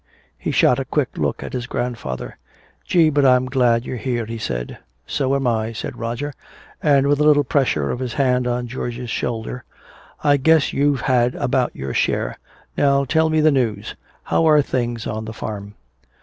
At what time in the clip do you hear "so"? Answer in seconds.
5.05-5.35